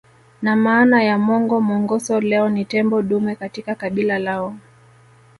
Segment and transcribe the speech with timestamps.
[0.41, 4.57] Na maana ya Mongo Mongoso leo ni tembo dume katika kabila lao